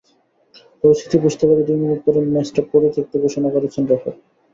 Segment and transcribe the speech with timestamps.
[0.83, 4.19] পরিস্থিতি বুঝতে পেরে দুই মিনিট পরেই ম্যাচটা পরিত্যক্ত ঘোষণা করেছেন রেফারি।